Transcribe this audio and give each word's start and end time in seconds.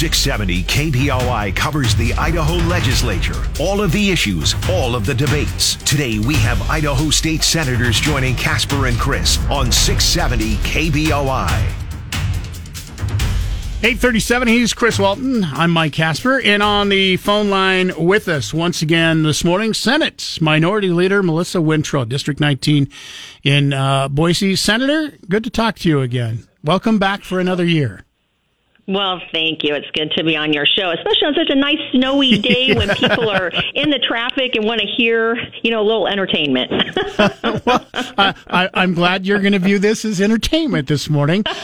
670 0.00 0.62
KBOI 0.62 1.54
covers 1.54 1.94
the 1.94 2.14
Idaho 2.14 2.54
legislature, 2.66 3.36
all 3.60 3.82
of 3.82 3.92
the 3.92 4.10
issues, 4.10 4.54
all 4.70 4.94
of 4.94 5.04
the 5.04 5.12
debates. 5.12 5.76
Today 5.76 6.18
we 6.18 6.36
have 6.36 6.70
Idaho 6.70 7.10
State 7.10 7.42
Senators 7.42 8.00
joining 8.00 8.34
Casper 8.34 8.86
and 8.86 8.96
Chris 8.96 9.36
on 9.50 9.70
670 9.70 10.54
KBOI. 10.66 11.50
837, 13.82 14.48
he's 14.48 14.72
Chris 14.72 14.98
Walton. 14.98 15.44
I'm 15.44 15.70
Mike 15.70 15.92
Casper. 15.92 16.40
And 16.40 16.62
on 16.62 16.88
the 16.88 17.18
phone 17.18 17.50
line 17.50 17.92
with 17.98 18.26
us 18.26 18.54
once 18.54 18.80
again 18.80 19.22
this 19.22 19.44
morning, 19.44 19.74
Senate 19.74 20.38
Minority 20.40 20.88
Leader 20.88 21.22
Melissa 21.22 21.58
Wintrow, 21.58 22.08
District 22.08 22.40
19 22.40 22.88
in 23.42 23.74
uh, 23.74 24.08
Boise. 24.08 24.56
Senator, 24.56 25.12
good 25.28 25.44
to 25.44 25.50
talk 25.50 25.78
to 25.80 25.90
you 25.90 26.00
again. 26.00 26.48
Welcome 26.64 26.98
back 26.98 27.22
for 27.22 27.38
another 27.38 27.66
year. 27.66 28.06
Well, 28.86 29.20
thank 29.32 29.62
you. 29.62 29.74
It's 29.74 29.90
good 29.92 30.10
to 30.16 30.24
be 30.24 30.36
on 30.36 30.52
your 30.52 30.66
show, 30.66 30.90
especially 30.90 31.28
on 31.28 31.34
such 31.34 31.50
a 31.50 31.54
nice 31.54 31.78
snowy 31.92 32.38
day 32.38 32.74
when 32.74 32.88
people 32.96 33.28
are 33.28 33.50
in 33.74 33.90
the 33.90 33.98
traffic 33.98 34.56
and 34.56 34.64
want 34.64 34.80
to 34.80 34.86
hear, 34.86 35.36
you 35.62 35.70
know, 35.70 35.80
a 35.80 35.86
little 35.86 36.08
entertainment. 36.08 36.70
well, 37.64 37.86
I, 37.94 38.68
am 38.74 38.94
glad 38.94 39.26
you're 39.26 39.40
going 39.40 39.52
to 39.52 39.58
view 39.58 39.78
this 39.78 40.04
as 40.04 40.20
entertainment 40.20 40.88
this 40.88 41.08
morning. 41.08 41.44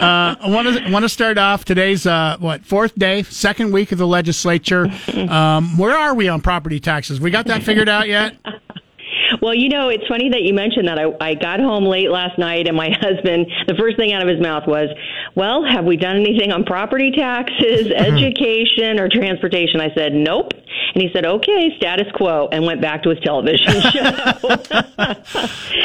Uh, 0.00 0.34
I 0.40 0.48
want 0.48 0.66
to 0.66 0.90
want 0.90 1.02
to 1.02 1.10
start 1.10 1.36
off 1.36 1.66
today's 1.66 2.06
uh, 2.06 2.38
what 2.40 2.64
fourth 2.64 2.94
day, 2.94 3.22
second 3.24 3.70
week 3.70 3.92
of 3.92 3.98
the 3.98 4.06
legislature. 4.06 4.88
Um, 5.14 5.76
where 5.76 5.94
are 5.94 6.14
we 6.14 6.26
on 6.26 6.40
property 6.40 6.80
taxes? 6.80 7.20
We 7.20 7.30
got 7.30 7.44
that 7.48 7.62
figured 7.62 7.86
out 7.86 8.08
yet? 8.08 8.34
Well, 9.40 9.54
you 9.54 9.68
know, 9.68 9.88
it's 9.88 10.06
funny 10.08 10.30
that 10.30 10.42
you 10.42 10.54
mentioned 10.54 10.88
that. 10.88 10.98
I, 10.98 11.04
I 11.20 11.34
got 11.34 11.60
home 11.60 11.84
late 11.84 12.10
last 12.10 12.38
night, 12.38 12.66
and 12.66 12.76
my 12.76 12.90
husband, 13.00 13.46
the 13.66 13.74
first 13.78 13.96
thing 13.96 14.12
out 14.12 14.22
of 14.22 14.28
his 14.28 14.40
mouth 14.40 14.66
was, 14.66 14.88
Well, 15.34 15.64
have 15.64 15.84
we 15.84 15.96
done 15.96 16.16
anything 16.16 16.52
on 16.52 16.64
property 16.64 17.10
taxes, 17.10 17.90
education, 17.96 18.98
or 18.98 19.08
transportation? 19.08 19.80
I 19.80 19.94
said, 19.94 20.12
Nope. 20.12 20.52
And 20.94 21.02
he 21.02 21.10
said, 21.12 21.24
Okay, 21.24 21.74
status 21.76 22.06
quo, 22.14 22.48
and 22.50 22.64
went 22.64 22.80
back 22.80 23.02
to 23.04 23.10
his 23.10 23.18
television 23.20 23.80
show. 23.92 24.48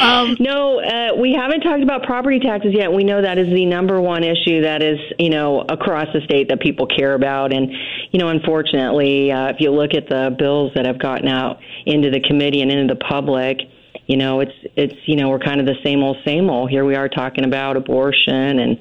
um, 0.00 0.36
no, 0.40 0.80
uh, 0.80 1.14
we 1.16 1.32
haven't 1.32 1.60
talked 1.60 1.82
about 1.82 2.02
property 2.02 2.40
taxes 2.40 2.72
yet. 2.74 2.92
We 2.92 3.04
know 3.04 3.22
that 3.22 3.38
is 3.38 3.48
the 3.48 3.66
number 3.66 4.00
one 4.00 4.24
issue 4.24 4.62
that 4.62 4.82
is, 4.82 4.98
you 5.18 5.30
know, 5.30 5.60
across 5.60 6.08
the 6.12 6.20
state 6.22 6.48
that 6.48 6.60
people 6.60 6.86
care 6.86 7.14
about. 7.14 7.52
And, 7.52 7.72
you 8.10 8.18
know, 8.18 8.28
unfortunately, 8.28 9.30
uh, 9.30 9.48
if 9.48 9.56
you 9.60 9.70
look 9.70 9.94
at 9.94 10.08
the 10.08 10.34
bills 10.38 10.72
that 10.74 10.86
have 10.86 10.98
gotten 10.98 11.28
out 11.28 11.60
into 11.84 12.10
the 12.10 12.20
committee 12.20 12.62
and 12.62 12.70
into 12.70 12.94
the 12.94 13.00
public, 13.00 13.58
you 14.06 14.16
know, 14.16 14.40
it's 14.40 14.52
it's 14.76 14.94
you 15.06 15.16
know 15.16 15.28
we're 15.28 15.40
kind 15.40 15.60
of 15.60 15.66
the 15.66 15.74
same 15.84 16.02
old 16.02 16.16
same 16.24 16.48
old. 16.48 16.70
Here 16.70 16.84
we 16.84 16.94
are 16.94 17.08
talking 17.08 17.44
about 17.44 17.76
abortion 17.76 18.60
and 18.60 18.78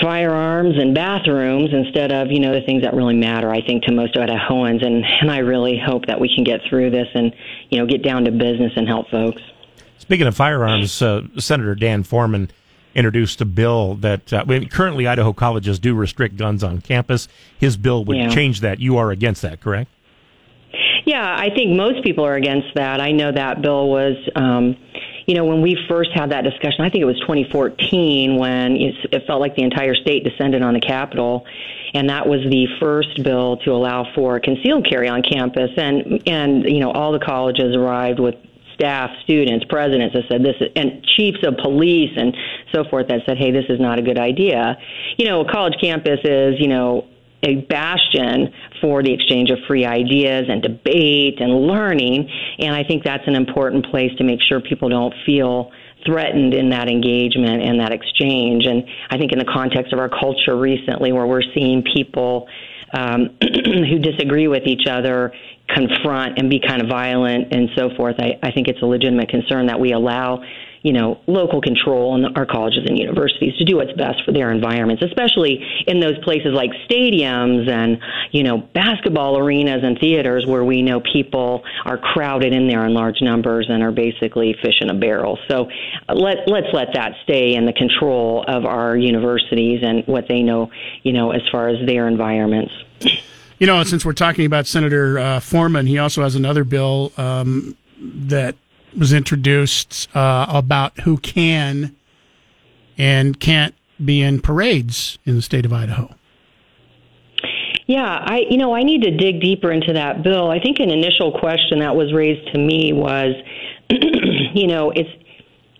firearms 0.00 0.76
and 0.78 0.94
bathrooms 0.94 1.70
instead 1.72 2.12
of 2.12 2.30
you 2.30 2.40
know 2.40 2.52
the 2.52 2.62
things 2.62 2.82
that 2.82 2.94
really 2.94 3.16
matter. 3.16 3.50
I 3.50 3.60
think 3.64 3.84
to 3.84 3.92
most 3.92 4.14
Idahoans, 4.14 4.84
and 4.84 5.04
and 5.20 5.30
I 5.30 5.38
really 5.38 5.78
hope 5.78 6.06
that 6.06 6.20
we 6.20 6.32
can 6.34 6.44
get 6.44 6.60
through 6.68 6.90
this 6.90 7.08
and 7.14 7.34
you 7.70 7.78
know 7.78 7.86
get 7.86 8.02
down 8.02 8.24
to 8.24 8.30
business 8.30 8.72
and 8.76 8.86
help 8.88 9.08
folks. 9.10 9.42
Speaking 9.98 10.26
of 10.26 10.34
firearms, 10.36 11.00
uh, 11.02 11.22
Senator 11.38 11.74
Dan 11.74 12.02
Foreman 12.02 12.50
introduced 12.94 13.40
a 13.40 13.44
bill 13.44 13.94
that 13.96 14.32
uh, 14.32 14.44
currently 14.70 15.06
Idaho 15.06 15.32
colleges 15.32 15.78
do 15.78 15.94
restrict 15.94 16.36
guns 16.36 16.64
on 16.64 16.80
campus. 16.80 17.28
His 17.58 17.76
bill 17.76 18.04
would 18.04 18.16
yeah. 18.16 18.28
change 18.30 18.60
that. 18.60 18.80
You 18.80 18.96
are 18.96 19.10
against 19.10 19.42
that, 19.42 19.60
correct? 19.60 19.90
Yeah, 21.04 21.36
I 21.38 21.50
think 21.54 21.76
most 21.76 22.02
people 22.04 22.24
are 22.24 22.34
against 22.34 22.74
that. 22.74 23.00
I 23.00 23.12
know 23.12 23.32
that 23.32 23.62
bill 23.62 23.88
was. 23.88 24.16
Um, 24.34 24.76
you 25.26 25.34
know, 25.34 25.44
when 25.44 25.62
we 25.62 25.76
first 25.88 26.10
had 26.12 26.30
that 26.30 26.42
discussion, 26.42 26.80
I 26.80 26.90
think 26.90 27.02
it 27.02 27.06
was 27.06 27.18
2014 27.20 28.36
when 28.36 28.76
it 28.76 29.26
felt 29.26 29.40
like 29.40 29.54
the 29.56 29.62
entire 29.62 29.94
state 29.94 30.24
descended 30.24 30.62
on 30.62 30.74
the 30.74 30.80
Capitol, 30.80 31.46
and 31.94 32.08
that 32.08 32.26
was 32.26 32.40
the 32.50 32.66
first 32.78 33.22
bill 33.22 33.58
to 33.58 33.72
allow 33.72 34.06
for 34.14 34.40
concealed 34.40 34.86
carry 34.88 35.08
on 35.08 35.22
campus. 35.22 35.70
And 35.76 36.22
and 36.26 36.64
you 36.64 36.80
know, 36.80 36.90
all 36.90 37.12
the 37.12 37.18
colleges 37.18 37.76
arrived 37.76 38.20
with 38.20 38.36
staff, 38.74 39.10
students, 39.22 39.64
presidents 39.68 40.14
that 40.14 40.24
said 40.30 40.42
this, 40.42 40.56
and 40.74 41.04
chiefs 41.04 41.44
of 41.46 41.56
police 41.58 42.12
and 42.16 42.34
so 42.72 42.84
forth 42.84 43.08
that 43.08 43.20
said, 43.26 43.36
"Hey, 43.36 43.50
this 43.50 43.66
is 43.68 43.78
not 43.78 43.98
a 43.98 44.02
good 44.02 44.18
idea." 44.18 44.78
You 45.18 45.26
know, 45.26 45.40
a 45.40 45.50
college 45.50 45.74
campus 45.80 46.20
is 46.24 46.58
you 46.58 46.68
know 46.68 47.06
a 47.42 47.56
bastion 47.62 48.52
for 48.80 49.02
the 49.02 49.12
exchange 49.12 49.50
of 49.50 49.58
free 49.66 49.84
ideas 49.84 50.44
and 50.48 50.62
debate 50.62 51.40
and 51.40 51.66
learning. 51.66 52.28
And 52.58 52.74
I 52.74 52.84
think 52.84 53.04
that's 53.04 53.26
an 53.26 53.34
important 53.34 53.86
place 53.86 54.10
to 54.18 54.24
make 54.24 54.40
sure 54.48 54.60
people 54.60 54.88
don't 54.88 55.14
feel 55.24 55.70
threatened 56.06 56.54
in 56.54 56.70
that 56.70 56.88
engagement 56.88 57.62
and 57.62 57.80
that 57.80 57.92
exchange. 57.92 58.66
And 58.66 58.84
I 59.10 59.18
think 59.18 59.32
in 59.32 59.38
the 59.38 59.44
context 59.44 59.92
of 59.92 59.98
our 59.98 60.08
culture 60.08 60.56
recently, 60.56 61.12
where 61.12 61.26
we're 61.26 61.42
seeing 61.54 61.82
people 61.94 62.48
um, 62.92 63.36
who 63.42 63.98
disagree 63.98 64.48
with 64.48 64.66
each 64.66 64.86
other 64.88 65.32
confront 65.68 66.38
and 66.38 66.50
be 66.50 66.60
kind 66.60 66.82
of 66.82 66.88
violent 66.88 67.54
and 67.54 67.68
so 67.76 67.90
forth, 67.96 68.16
I, 68.18 68.38
I 68.42 68.50
think 68.50 68.68
it's 68.68 68.82
a 68.82 68.86
legitimate 68.86 69.28
concern 69.28 69.66
that 69.66 69.78
we 69.78 69.92
allow 69.92 70.42
you 70.82 70.92
know, 70.92 71.20
local 71.26 71.60
control 71.60 72.16
in 72.16 72.24
our 72.36 72.46
colleges 72.46 72.84
and 72.86 72.98
universities 72.98 73.56
to 73.58 73.64
do 73.64 73.76
what's 73.76 73.92
best 73.92 74.24
for 74.24 74.32
their 74.32 74.50
environments, 74.50 75.02
especially 75.02 75.62
in 75.86 76.00
those 76.00 76.18
places 76.24 76.52
like 76.54 76.70
stadiums 76.88 77.68
and, 77.68 77.98
you 78.32 78.42
know, 78.42 78.58
basketball 78.58 79.36
arenas 79.36 79.82
and 79.82 79.98
theaters 79.98 80.46
where 80.46 80.64
we 80.64 80.80
know 80.80 81.00
people 81.00 81.62
are 81.84 81.98
crowded 81.98 82.54
in 82.54 82.66
there 82.66 82.86
in 82.86 82.94
large 82.94 83.20
numbers 83.20 83.66
and 83.68 83.82
are 83.82 83.92
basically 83.92 84.56
fish 84.62 84.80
in 84.80 84.88
a 84.88 84.94
barrel. 84.94 85.38
So 85.48 85.68
uh, 86.08 86.14
let, 86.14 86.48
let's 86.48 86.72
let 86.72 86.94
that 86.94 87.12
stay 87.24 87.54
in 87.54 87.66
the 87.66 87.74
control 87.74 88.44
of 88.48 88.64
our 88.64 88.96
universities 88.96 89.80
and 89.82 90.06
what 90.06 90.28
they 90.28 90.42
know, 90.42 90.70
you 91.02 91.12
know, 91.12 91.32
as 91.32 91.42
far 91.52 91.68
as 91.68 91.84
their 91.86 92.08
environments. 92.08 92.72
You 93.58 93.66
know, 93.66 93.82
since 93.84 94.06
we're 94.06 94.14
talking 94.14 94.46
about 94.46 94.66
Senator 94.66 95.18
uh, 95.18 95.40
Foreman, 95.40 95.86
he 95.86 95.98
also 95.98 96.22
has 96.22 96.34
another 96.34 96.64
bill 96.64 97.12
um, 97.18 97.76
that 98.00 98.56
was 98.98 99.12
introduced 99.12 100.14
uh, 100.14 100.46
about 100.48 101.00
who 101.00 101.16
can 101.18 101.94
and 102.98 103.38
can't 103.40 103.74
be 104.04 104.22
in 104.22 104.40
parades 104.40 105.18
in 105.24 105.36
the 105.36 105.42
state 105.42 105.64
of 105.64 105.72
Idaho. 105.72 106.14
Yeah, 107.86 108.22
I 108.24 108.44
you 108.48 108.56
know 108.56 108.72
I 108.74 108.84
need 108.84 109.02
to 109.02 109.10
dig 109.10 109.40
deeper 109.40 109.72
into 109.72 109.92
that 109.94 110.22
bill. 110.22 110.48
I 110.50 110.60
think 110.60 110.78
an 110.78 110.90
initial 110.90 111.38
question 111.40 111.80
that 111.80 111.96
was 111.96 112.12
raised 112.12 112.52
to 112.52 112.58
me 112.58 112.92
was, 112.92 113.34
you 113.90 114.68
know, 114.68 114.92
it's 114.92 115.10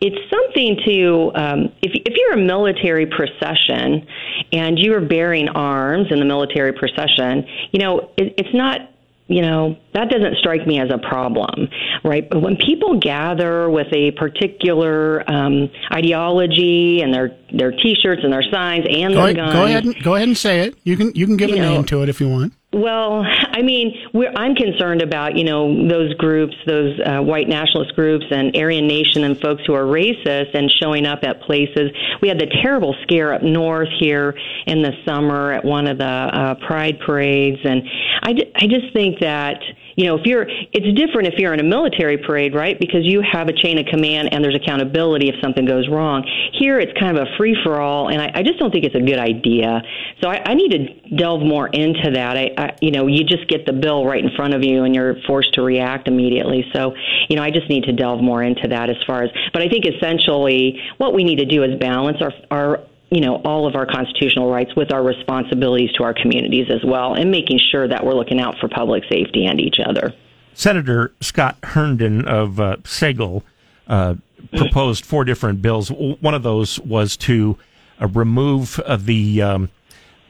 it's 0.01 0.17
something 0.29 0.77
to 0.87 1.31
um, 1.37 1.73
if 1.83 1.93
if 2.05 2.15
you're 2.17 2.33
a 2.33 2.45
military 2.45 3.07
procession 3.07 4.07
and 4.53 4.77
you 4.77 4.93
are 4.95 5.01
bearing 5.01 5.49
arms 5.51 6.09
in 6.11 6.19
the 6.19 6.25
military 6.25 6.73
procession, 6.73 7.47
you 7.71 7.79
know, 7.79 8.11
it, 8.17 8.35
it's 8.37 8.55
not 8.55 8.91
you 9.31 9.43
know, 9.43 9.77
that 9.95 10.11
doesn't 10.11 10.37
strike 10.39 10.67
me 10.67 10.81
as 10.81 10.91
a 10.91 10.99
problem, 10.99 11.69
right? 12.03 12.29
But 12.29 12.43
when 12.43 12.57
people 12.57 12.99
gather 12.99 13.71
with 13.71 13.87
a 13.93 14.11
particular 14.11 15.23
um, 15.31 15.71
ideology 15.93 17.01
and 17.01 17.15
their 17.15 17.39
their 17.53 17.71
T-shirts 17.71 18.23
and 18.25 18.33
their 18.33 18.43
signs 18.43 18.87
and 18.91 19.15
go 19.15 19.23
their 19.23 19.25
ahead, 19.27 19.37
guns, 19.37 19.53
go 19.53 19.65
ahead 19.65 19.85
and 19.85 20.03
go 20.03 20.15
ahead 20.17 20.29
and 20.29 20.37
say 20.37 20.61
it. 20.63 20.77
You 20.83 20.97
can 20.97 21.13
you 21.15 21.27
can 21.27 21.37
give 21.37 21.51
you 21.51 21.57
a 21.57 21.61
know, 21.61 21.75
name 21.75 21.85
to 21.85 22.03
it 22.03 22.09
if 22.09 22.21
you 22.21 22.29
want. 22.29 22.55
Well, 22.73 23.25
I 23.27 23.63
mean, 23.63 23.97
I'm 24.37 24.55
concerned 24.55 25.03
about 25.03 25.37
you 25.37 25.43
know 25.43 25.89
those 25.89 26.15
groups, 26.15 26.55
those 26.67 27.01
uh, 27.01 27.21
white 27.21 27.49
nationalist 27.49 27.97
groups, 27.97 28.27
and 28.31 28.57
Aryan 28.57 28.87
Nation, 28.87 29.25
and 29.25 29.41
folks 29.41 29.63
who 29.67 29.75
are 29.75 29.85
racist 29.85 30.55
and 30.55 30.71
showing 30.81 31.05
up 31.05 31.25
at 31.25 31.43
places. 31.43 31.91
We 32.23 32.29
had 32.29 32.39
the 32.39 32.47
terrible 32.63 32.95
scare 33.03 33.35
up 33.35 33.43
north 33.43 33.89
here 33.99 34.39
in 34.67 34.83
the 34.83 34.93
summer 35.05 35.53
at 35.53 35.65
one 35.65 35.89
of 35.89 35.99
the 35.99 36.05
uh, 36.05 36.55
Pride 36.67 37.01
parades, 37.01 37.59
and 37.65 37.83
I, 38.23 38.35
I 38.55 38.67
just 38.69 38.93
think 38.93 39.19
that 39.19 39.61
you 39.97 40.07
know, 40.07 40.17
if 40.17 40.27
you're, 40.27 40.47
it's 40.49 40.99
different 40.99 41.29
if 41.29 41.35
you're 41.39 41.55
in 41.55 41.61
a 41.61 41.65
military 41.65 42.19
parade, 42.19 42.55
right? 42.55 42.79
Because 42.79 43.05
you 43.05 43.23
have 43.23 43.49
a 43.49 43.53
chain 43.53 43.79
of 43.79 43.87
command 43.87 44.31
and 44.33 44.45
there's 44.45 44.57
accountability 44.57 45.29
if 45.29 45.35
something 45.43 45.65
goes 45.65 45.89
wrong. 45.89 46.25
Here, 46.59 46.79
it's 46.79 46.93
kind 46.99 47.17
of 47.17 47.27
a 47.27 47.37
free 47.37 47.57
for 47.65 47.81
all, 47.81 48.09
and 48.09 48.21
I, 48.21 48.31
I 48.35 48.43
just 48.43 48.59
don't 48.59 48.71
think 48.71 48.85
it's 48.85 48.95
a 48.95 49.01
good 49.01 49.19
idea. 49.19 49.83
So 50.23 50.29
I, 50.29 50.43
I 50.45 50.55
need 50.55 50.71
to 50.73 51.17
delve 51.17 51.43
more 51.43 51.69
into 51.69 52.11
that. 52.13 52.37
I, 52.37 52.51
I, 52.57 52.77
you 52.81 52.91
know, 52.91 53.07
you 53.07 53.25
just 53.25 53.49
get 53.49 53.67
the 53.67 53.73
bill 53.73 54.05
right 54.05 54.23
in 54.23 54.31
front 54.37 54.55
of 54.55 54.65
you 54.65 54.85
and 54.85 54.95
you're 54.95 55.17
forced 55.27 55.55
to 55.55 55.63
react 55.63 56.09
immediately. 56.09 56.65
So, 56.73 56.95
you 57.29 57.37
know, 57.37 57.43
I 57.43 57.51
just 57.51 57.69
need 57.69 57.85
to 57.85 57.93
delve 57.93 58.23
more 58.23 58.43
into 58.43 58.69
that 58.69 58.91
as 58.91 58.97
far 59.07 59.23
as, 59.23 59.31
but 59.53 59.63
I 59.63 59.69
think 59.69 59.87
essentially 59.87 60.81
what 60.99 61.15
we 61.15 61.25
need 61.25 61.37
to 61.37 61.47
do 61.47 61.63
is 61.63 61.79
balance 61.79 62.19
our, 62.21 62.33
our 62.51 62.85
you 63.11 63.21
know 63.21 63.37
all 63.45 63.67
of 63.67 63.75
our 63.75 63.87
constitutional 63.87 64.51
rights 64.51 64.75
with 64.77 64.93
our 64.93 65.03
responsibilities 65.03 65.91
to 65.93 66.05
our 66.05 66.15
communities 66.15 66.67
as 66.71 66.85
well 66.85 67.15
and 67.15 67.31
making 67.31 67.59
sure 67.71 67.87
that 67.89 68.05
we're 68.05 68.15
looking 68.15 68.41
out 68.41 68.57
for 68.59 68.69
public 68.69 69.05
safety 69.11 69.47
and 69.47 69.61
each 69.61 69.77
other. 69.85 70.15
Senator 70.55 71.13
scott 71.21 71.57
herndon 71.63 72.27
of 72.27 72.61
uh, 72.61 72.77
Sagle 72.85 73.45
uh, 73.89 74.15
proposed 74.57 75.05
four 75.05 75.25
different 75.25 75.61
bills. 75.61 75.91
One 75.91 76.35
of 76.35 76.43
those 76.43 76.79
was 76.81 77.17
to 77.19 77.59
uh, 78.01 78.09
remove 78.09 78.79
uh, 78.81 78.97
the 78.97 79.43
um, 79.43 79.71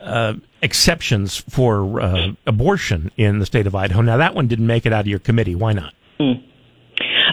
uh, 0.00 0.34
exceptions 0.62 1.36
for 1.36 2.00
uh, 2.00 2.32
abortion 2.46 3.10
in 3.16 3.38
the 3.38 3.46
state 3.46 3.66
of 3.66 3.74
idaho. 3.74 4.00
Now 4.00 4.16
that 4.16 4.34
one 4.34 4.48
didn't 4.48 4.66
make 4.66 4.86
it 4.86 4.92
out 4.92 5.00
of 5.00 5.06
your 5.06 5.18
committee. 5.18 5.54
Why 5.54 5.74
not? 5.74 5.94
Mm 6.18 6.49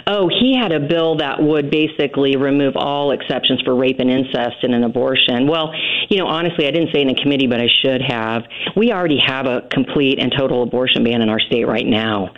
oh, 0.06 0.28
he 0.28 0.56
had 0.56 0.72
a 0.72 0.80
bill 0.80 1.16
that 1.16 1.42
would 1.42 1.70
basically 1.70 2.36
remove 2.36 2.76
all 2.76 3.12
exceptions 3.12 3.60
for 3.64 3.74
rape 3.74 3.98
and 4.00 4.10
incest 4.10 4.62
in 4.62 4.74
an 4.74 4.84
abortion. 4.84 5.46
Well, 5.48 5.72
you 6.08 6.18
know, 6.18 6.26
honestly, 6.26 6.66
I 6.66 6.70
didn't 6.70 6.92
say 6.94 7.02
in 7.02 7.10
a 7.10 7.14
committee, 7.14 7.46
but 7.46 7.60
I 7.60 7.68
should 7.82 8.02
have. 8.02 8.42
We 8.76 8.92
already 8.92 9.18
have 9.24 9.46
a 9.46 9.62
complete 9.70 10.18
and 10.18 10.32
total 10.36 10.62
abortion 10.62 11.04
ban 11.04 11.22
in 11.22 11.28
our 11.28 11.40
state 11.40 11.66
right 11.66 11.86
now. 11.86 12.32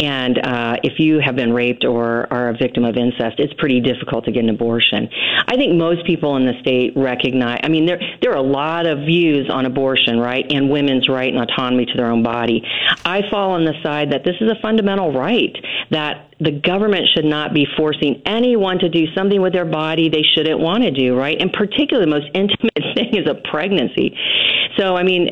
And 0.00 0.38
uh, 0.38 0.76
if 0.82 0.98
you 0.98 1.20
have 1.24 1.36
been 1.36 1.52
raped 1.52 1.84
or 1.84 2.32
are 2.32 2.48
a 2.48 2.56
victim 2.56 2.84
of 2.84 2.96
incest, 2.96 3.38
it's 3.38 3.52
pretty 3.54 3.80
difficult 3.80 4.24
to 4.24 4.32
get 4.32 4.42
an 4.42 4.50
abortion. 4.50 5.08
I 5.46 5.56
think 5.56 5.76
most 5.76 6.06
people 6.06 6.36
in 6.36 6.46
the 6.46 6.54
state 6.60 6.92
recognize. 6.96 7.60
I 7.62 7.68
mean, 7.68 7.86
there 7.86 8.00
there 8.20 8.32
are 8.32 8.38
a 8.38 8.42
lot 8.42 8.86
of 8.86 8.98
views 9.00 9.48
on 9.50 9.66
abortion, 9.66 10.18
right, 10.18 10.44
and 10.50 10.70
women's 10.70 11.08
right 11.08 11.32
and 11.32 11.42
autonomy 11.42 11.86
to 11.86 11.92
their 11.96 12.10
own 12.10 12.22
body. 12.22 12.62
I 13.04 13.22
fall 13.30 13.52
on 13.52 13.64
the 13.64 13.74
side 13.82 14.12
that 14.12 14.24
this 14.24 14.36
is 14.40 14.50
a 14.50 14.60
fundamental 14.60 15.12
right 15.12 15.54
that 15.90 16.31
the 16.42 16.50
government 16.50 17.06
should 17.14 17.24
not 17.24 17.54
be 17.54 17.66
forcing 17.76 18.20
anyone 18.26 18.78
to 18.80 18.88
do 18.88 19.06
something 19.14 19.40
with 19.40 19.52
their 19.52 19.64
body 19.64 20.08
they 20.08 20.24
shouldn't 20.34 20.58
want 20.58 20.82
to 20.82 20.90
do, 20.90 21.16
right? 21.16 21.40
And 21.40 21.52
particularly 21.52 22.10
the 22.10 22.18
most 22.18 22.30
intimate 22.34 22.82
thing 22.94 23.14
is 23.14 23.28
a 23.28 23.34
pregnancy. 23.34 24.16
So, 24.76 24.96
I 24.96 25.02
mean, 25.02 25.28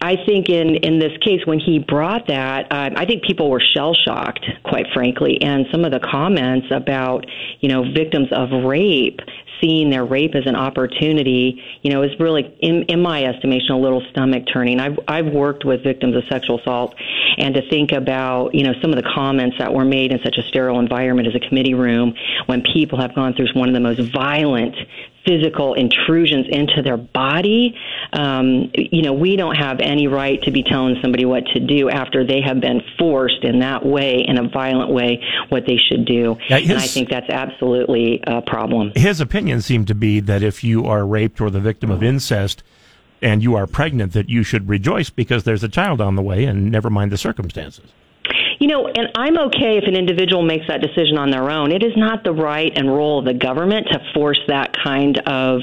I 0.00 0.16
think 0.26 0.48
in 0.48 0.76
in 0.76 0.98
this 0.98 1.12
case 1.24 1.40
when 1.44 1.60
he 1.60 1.78
brought 1.78 2.26
that, 2.26 2.70
uh, 2.70 2.90
I 2.96 3.06
think 3.06 3.24
people 3.24 3.50
were 3.50 3.60
shell 3.60 3.94
shocked, 3.94 4.44
quite 4.64 4.86
frankly, 4.92 5.40
and 5.40 5.66
some 5.70 5.84
of 5.84 5.92
the 5.92 6.00
comments 6.00 6.66
about 6.70 7.24
you 7.60 7.68
know 7.68 7.84
victims 7.92 8.28
of 8.32 8.64
rape 8.64 9.20
seeing 9.62 9.90
their 9.90 10.04
rape 10.04 10.34
as 10.34 10.46
an 10.46 10.56
opportunity, 10.56 11.62
you 11.82 11.92
know, 11.92 12.02
is 12.02 12.10
really, 12.18 12.54
in, 12.60 12.82
in 12.84 13.00
my 13.00 13.24
estimation, 13.24 13.70
a 13.70 13.78
little 13.78 14.02
stomach 14.10 14.44
turning. 14.52 14.80
I've, 14.80 14.98
I've 15.06 15.26
worked 15.26 15.64
with 15.64 15.82
victims 15.82 16.16
of 16.16 16.24
sexual 16.28 16.60
assault, 16.60 16.94
and 17.38 17.54
to 17.54 17.62
think 17.70 17.92
about, 17.92 18.54
you 18.54 18.64
know, 18.64 18.72
some 18.82 18.90
of 18.90 18.96
the 18.96 19.08
comments 19.14 19.56
that 19.58 19.72
were 19.72 19.84
made 19.84 20.12
in 20.12 20.18
such 20.24 20.36
a 20.36 20.42
sterile 20.42 20.78
environment 20.78 21.28
as 21.28 21.34
a 21.34 21.48
committee 21.48 21.74
room 21.74 22.14
when 22.46 22.62
people 22.74 23.00
have 23.00 23.14
gone 23.14 23.34
through 23.34 23.46
one 23.54 23.68
of 23.68 23.74
the 23.74 23.80
most 23.80 24.00
violent 24.12 24.74
physical 25.26 25.74
intrusions 25.74 26.46
into 26.48 26.82
their 26.82 26.96
body. 26.96 27.74
Um, 28.12 28.70
you 28.74 29.02
know, 29.02 29.12
we 29.12 29.36
don't 29.36 29.54
have 29.54 29.80
any 29.80 30.06
right 30.06 30.42
to 30.42 30.50
be 30.50 30.62
telling 30.62 30.96
somebody 31.00 31.24
what 31.24 31.46
to 31.54 31.60
do 31.60 31.88
after 31.88 32.26
they 32.26 32.40
have 32.40 32.60
been 32.60 32.82
forced 32.98 33.44
in 33.44 33.60
that 33.60 33.84
way, 33.84 34.24
in 34.26 34.38
a 34.38 34.48
violent 34.48 34.90
way, 34.90 35.22
what 35.48 35.64
they 35.66 35.76
should 35.76 36.04
do. 36.04 36.36
Yeah, 36.48 36.58
his, 36.58 36.70
and 36.70 36.78
I 36.78 36.86
think 36.86 37.08
that's 37.08 37.30
absolutely 37.30 38.22
a 38.26 38.42
problem. 38.42 38.92
His 38.94 39.20
opinion 39.20 39.62
seemed 39.62 39.86
to 39.88 39.94
be 39.94 40.20
that 40.20 40.42
if 40.42 40.64
you 40.64 40.86
are 40.86 41.06
raped 41.06 41.40
or 41.40 41.50
the 41.50 41.60
victim 41.60 41.90
of 41.90 42.02
incest, 42.02 42.62
and 43.22 43.42
you 43.42 43.54
are 43.54 43.68
pregnant, 43.68 44.12
that 44.14 44.28
you 44.28 44.42
should 44.42 44.68
rejoice 44.68 45.08
because 45.08 45.44
there's 45.44 45.62
a 45.62 45.68
child 45.68 46.00
on 46.00 46.16
the 46.16 46.22
way, 46.22 46.44
and 46.44 46.72
never 46.72 46.90
mind 46.90 47.12
the 47.12 47.16
circumstances. 47.16 47.86
You 48.62 48.68
know, 48.68 48.86
and 48.86 49.08
I'm 49.16 49.36
okay 49.48 49.76
if 49.76 49.88
an 49.88 49.96
individual 49.96 50.44
makes 50.44 50.68
that 50.68 50.80
decision 50.80 51.18
on 51.18 51.32
their 51.32 51.50
own. 51.50 51.72
It 51.72 51.82
is 51.82 51.94
not 51.96 52.22
the 52.22 52.30
right 52.30 52.70
and 52.76 52.86
role 52.86 53.18
of 53.18 53.24
the 53.24 53.34
government 53.34 53.88
to 53.90 53.98
force 54.14 54.38
that 54.46 54.72
kind 54.84 55.18
of 55.26 55.62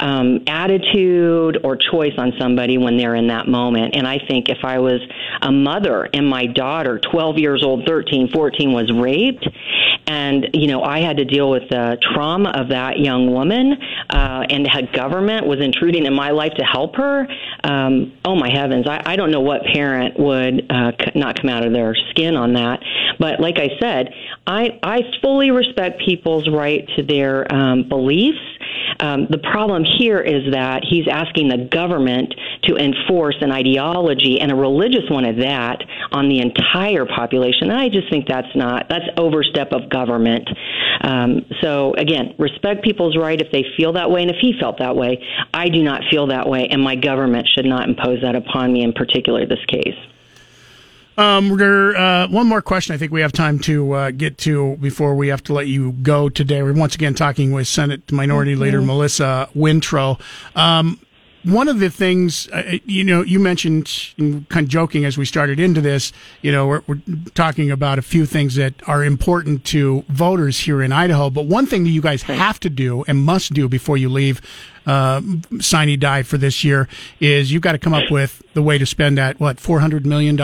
um, 0.00 0.40
attitude 0.46 1.58
or 1.64 1.76
choice 1.76 2.12
on 2.18 2.32
somebody 2.38 2.78
when 2.78 2.96
they're 2.96 3.14
in 3.14 3.28
that 3.28 3.48
moment. 3.48 3.96
And 3.96 4.06
I 4.06 4.18
think 4.28 4.48
if 4.48 4.64
I 4.64 4.78
was 4.78 5.00
a 5.42 5.50
mother 5.50 6.08
and 6.12 6.26
my 6.26 6.46
daughter, 6.46 7.00
12 7.10 7.38
years 7.38 7.62
old, 7.64 7.86
13, 7.86 8.30
14, 8.32 8.72
was 8.72 8.92
raped, 8.92 9.46
and 10.06 10.48
you 10.54 10.68
know 10.68 10.82
I 10.82 11.00
had 11.00 11.18
to 11.18 11.24
deal 11.24 11.50
with 11.50 11.68
the 11.68 11.98
trauma 12.14 12.50
of 12.50 12.68
that 12.68 12.98
young 12.98 13.32
woman, 13.32 13.74
uh, 14.10 14.44
and 14.48 14.64
the 14.64 14.88
government 14.92 15.46
was 15.46 15.60
intruding 15.60 16.06
in 16.06 16.14
my 16.14 16.30
life 16.30 16.52
to 16.58 16.64
help 16.64 16.96
her. 16.96 17.26
Um, 17.64 18.16
oh 18.24 18.34
my 18.34 18.50
heavens! 18.50 18.86
I, 18.88 19.02
I 19.04 19.16
don't 19.16 19.30
know 19.30 19.40
what 19.40 19.62
parent 19.64 20.18
would 20.18 20.70
uh, 20.70 20.92
not 21.14 21.40
come 21.40 21.50
out 21.50 21.64
of 21.64 21.72
their 21.72 21.94
skin 22.10 22.36
on 22.36 22.54
that. 22.54 22.80
But 23.18 23.40
like 23.40 23.58
I 23.58 23.68
said, 23.80 24.14
I 24.46 24.78
I 24.82 25.02
fully 25.20 25.50
respect 25.50 26.00
people's 26.06 26.48
right 26.48 26.88
to 26.96 27.02
their 27.02 27.52
um, 27.52 27.88
beliefs 27.88 28.38
um, 29.00 29.26
the 29.30 29.38
problem 29.38 29.84
here 29.84 30.20
is 30.20 30.52
that 30.52 30.82
he's 30.84 31.06
asking 31.10 31.48
the 31.48 31.68
government 31.70 32.34
to 32.64 32.76
enforce 32.76 33.36
an 33.40 33.52
ideology 33.52 34.40
and 34.40 34.50
a 34.50 34.54
religious 34.54 35.08
one 35.08 35.24
at 35.24 35.36
that 35.38 35.82
on 36.12 36.28
the 36.28 36.40
entire 36.40 37.06
population. 37.06 37.70
And 37.70 37.78
I 37.78 37.88
just 37.88 38.10
think 38.10 38.26
that's 38.26 38.54
not 38.54 38.88
that's 38.88 39.06
overstep 39.16 39.72
of 39.72 39.88
government. 39.88 40.48
Um, 41.02 41.44
so 41.60 41.94
again, 41.94 42.34
respect 42.38 42.82
people's 42.82 43.16
right 43.16 43.40
if 43.40 43.52
they 43.52 43.64
feel 43.76 43.92
that 43.92 44.10
way, 44.10 44.22
and 44.22 44.30
if 44.30 44.36
he 44.40 44.54
felt 44.58 44.78
that 44.78 44.96
way, 44.96 45.24
I 45.54 45.68
do 45.68 45.82
not 45.82 46.02
feel 46.10 46.28
that 46.28 46.48
way, 46.48 46.68
and 46.70 46.82
my 46.82 46.96
government 46.96 47.48
should 47.54 47.66
not 47.66 47.88
impose 47.88 48.22
that 48.22 48.34
upon 48.34 48.72
me 48.72 48.82
in 48.82 48.92
particular 48.92 49.46
this 49.46 49.64
case. 49.66 49.96
Um, 51.18 51.56
there, 51.56 51.96
uh, 51.96 52.28
one 52.28 52.46
more 52.46 52.62
question 52.62 52.94
I 52.94 52.96
think 52.96 53.10
we 53.10 53.22
have 53.22 53.32
time 53.32 53.58
to 53.60 53.92
uh, 53.92 54.10
get 54.12 54.38
to 54.38 54.76
before 54.76 55.16
we 55.16 55.28
have 55.28 55.42
to 55.44 55.52
let 55.52 55.66
you 55.66 55.90
go 55.90 56.28
today. 56.28 56.62
We're 56.62 56.74
once 56.74 56.94
again 56.94 57.14
talking 57.14 57.50
with 57.50 57.66
Senate 57.66 58.12
Minority 58.12 58.52
mm-hmm. 58.52 58.62
Leader 58.62 58.80
Melissa 58.80 59.48
Wintrow. 59.52 60.20
Um, 60.54 61.00
one 61.44 61.68
of 61.68 61.78
the 61.78 61.90
things, 61.90 62.48
uh, 62.48 62.78
you 62.84 63.04
know, 63.04 63.22
you 63.22 63.38
mentioned, 63.38 63.86
kind 64.48 64.64
of 64.64 64.68
joking 64.68 65.04
as 65.04 65.16
we 65.16 65.24
started 65.24 65.60
into 65.60 65.80
this, 65.80 66.12
you 66.42 66.52
know, 66.52 66.66
we're, 66.66 66.82
we're, 66.86 67.00
talking 67.34 67.70
about 67.70 67.98
a 67.98 68.02
few 68.02 68.26
things 68.26 68.56
that 68.56 68.74
are 68.88 69.04
important 69.04 69.64
to 69.64 70.04
voters 70.08 70.60
here 70.60 70.82
in 70.82 70.92
Idaho. 70.92 71.30
But 71.30 71.46
one 71.46 71.66
thing 71.66 71.84
that 71.84 71.90
you 71.90 72.00
guys 72.00 72.22
have 72.22 72.58
to 72.60 72.70
do 72.70 73.04
and 73.06 73.18
must 73.18 73.54
do 73.54 73.68
before 73.68 73.96
you 73.96 74.08
leave 74.08 74.40
uh, 74.86 75.20
sine 75.60 75.98
die 75.98 76.22
for 76.22 76.38
this 76.38 76.64
year 76.64 76.88
is 77.20 77.52
you've 77.52 77.62
got 77.62 77.72
to 77.72 77.78
come 77.78 77.94
up 77.94 78.10
with 78.10 78.42
the 78.54 78.62
way 78.62 78.78
to 78.78 78.86
spend 78.86 79.18
that, 79.18 79.38
what, 79.38 79.58
$400 79.58 80.04
million 80.04 80.38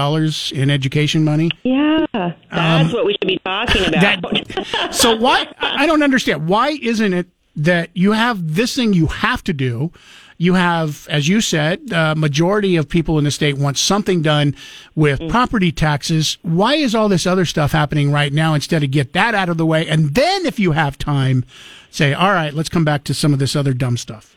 in 0.53 0.71
education 0.71 1.25
money? 1.25 1.51
Yeah, 1.63 2.07
that's 2.13 2.37
um, 2.51 2.93
what 2.93 3.07
we 3.07 3.13
should 3.13 3.29
be 3.29 3.41
talking 3.45 3.87
about. 3.87 4.23
That, 4.23 4.93
so 4.93 5.17
why, 5.17 5.53
I 5.59 5.87
don't 5.87 6.03
understand. 6.03 6.49
Why 6.49 6.79
isn't 6.81 7.13
it 7.13 7.27
that 7.57 7.91
you 7.95 8.13
have 8.13 8.55
this 8.55 8.77
thing 8.77 8.93
you 8.93 9.07
have 9.07 9.43
to 9.45 9.53
do? 9.53 9.93
You 10.37 10.55
have, 10.55 11.07
as 11.09 11.29
you 11.29 11.41
said, 11.41 11.93
uh, 11.93 12.15
majority 12.15 12.77
of 12.77 12.89
people 12.89 13.19
in 13.19 13.25
the 13.25 13.31
state 13.31 13.57
want 13.57 13.79
something 13.79 14.23
done 14.23 14.55
with 14.95 15.21
mm-hmm. 15.21 15.31
property 15.31 15.73
taxes. 15.73 16.39
Why 16.43 16.75
is 16.75 16.95
all 16.95 17.09
this 17.09 17.27
other 17.27 17.45
stuff 17.45 17.73
happening 17.73 18.11
right 18.11 18.33
now 18.33 18.55
instead 18.55 18.83
of 18.83 18.91
get 18.91 19.13
that 19.13 19.35
out 19.35 19.49
of 19.49 19.57
the 19.57 19.67
way? 19.67 19.87
And 19.89 20.15
then 20.15 20.47
if 20.47 20.59
you 20.59 20.73
have 20.73 20.99
time, 20.99 21.45
say, 21.91 22.13
all 22.13 22.33
right, 22.33 22.53
let's 22.53 22.69
come 22.69 22.85
back 22.85 23.05
to 23.05 23.15
some 23.15 23.33
of 23.33 23.39
this 23.39 23.55
other 23.55 23.73
dumb 23.73 23.97
stuff. 23.97 24.34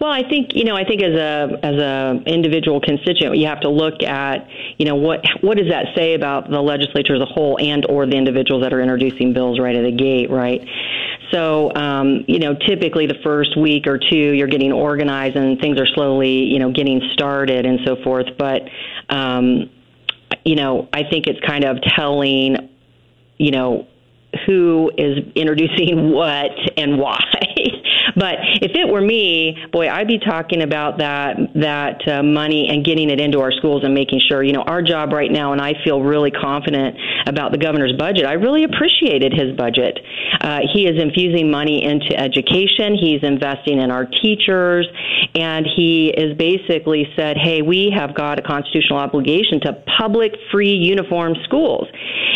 Well, 0.00 0.10
I 0.10 0.28
think 0.28 0.54
you 0.54 0.64
know. 0.64 0.76
I 0.76 0.84
think 0.84 1.02
as 1.02 1.14
a 1.14 1.58
as 1.62 1.80
a 1.80 2.22
individual 2.26 2.80
constituent, 2.80 3.38
you 3.38 3.46
have 3.46 3.60
to 3.60 3.70
look 3.70 4.02
at 4.02 4.46
you 4.78 4.84
know 4.84 4.94
what 4.94 5.24
what 5.40 5.56
does 5.56 5.68
that 5.70 5.86
say 5.96 6.14
about 6.14 6.50
the 6.50 6.60
legislature 6.60 7.14
as 7.14 7.22
a 7.22 7.26
whole 7.26 7.58
and 7.60 7.86
or 7.88 8.06
the 8.06 8.16
individuals 8.16 8.62
that 8.62 8.72
are 8.72 8.80
introducing 8.80 9.32
bills 9.32 9.58
right 9.58 9.74
at 9.74 9.82
the 9.82 9.92
gate, 9.92 10.30
right? 10.30 10.60
So, 11.32 11.74
um, 11.74 12.24
you 12.28 12.38
know, 12.38 12.54
typically 12.54 13.06
the 13.06 13.18
first 13.24 13.56
week 13.58 13.86
or 13.86 13.98
two, 13.98 14.34
you're 14.34 14.48
getting 14.48 14.72
organized 14.72 15.36
and 15.36 15.58
things 15.60 15.80
are 15.80 15.86
slowly, 15.86 16.44
you 16.44 16.58
know, 16.58 16.70
getting 16.70 17.00
started 17.12 17.66
and 17.66 17.80
so 17.84 17.96
forth. 18.02 18.26
But, 18.38 18.62
um, 19.08 19.70
you 20.44 20.54
know, 20.54 20.88
I 20.92 21.02
think 21.02 21.26
it's 21.26 21.40
kind 21.46 21.64
of 21.64 21.78
telling, 21.96 22.68
you 23.38 23.50
know, 23.50 23.86
who 24.46 24.90
is 24.96 25.18
introducing 25.34 26.10
what 26.12 26.52
and 26.76 26.98
why. 26.98 27.24
But 28.16 28.36
if 28.62 28.72
it 28.74 28.88
were 28.88 29.02
me, 29.02 29.58
boy, 29.72 29.90
I'd 29.90 30.08
be 30.08 30.18
talking 30.18 30.62
about 30.62 30.98
that 30.98 31.36
that 31.54 32.00
uh, 32.08 32.22
money 32.22 32.68
and 32.70 32.82
getting 32.82 33.10
it 33.10 33.20
into 33.20 33.40
our 33.40 33.52
schools 33.52 33.84
and 33.84 33.92
making 33.92 34.20
sure. 34.26 34.42
You 34.42 34.52
know, 34.52 34.62
our 34.62 34.80
job 34.80 35.12
right 35.12 35.30
now, 35.30 35.52
and 35.52 35.60
I 35.60 35.74
feel 35.84 36.00
really 36.00 36.30
confident 36.30 36.96
about 37.26 37.52
the 37.52 37.58
governor's 37.58 37.92
budget. 37.92 38.24
I 38.24 38.32
really 38.32 38.64
appreciated 38.64 39.34
his 39.34 39.54
budget. 39.54 40.00
Uh, 40.40 40.60
he 40.72 40.86
is 40.86 41.00
infusing 41.00 41.50
money 41.50 41.84
into 41.84 42.18
education. 42.18 42.96
He's 42.98 43.22
investing 43.22 43.78
in 43.80 43.90
our 43.90 44.06
teachers, 44.06 44.88
and 45.34 45.66
he 45.76 46.08
is 46.08 46.36
basically 46.38 47.12
said, 47.16 47.36
"Hey, 47.36 47.60
we 47.60 47.92
have 47.94 48.14
got 48.14 48.38
a 48.38 48.42
constitutional 48.42 48.98
obligation 48.98 49.60
to 49.60 49.76
public, 49.98 50.32
free, 50.50 50.72
uniform 50.72 51.34
schools." 51.44 51.86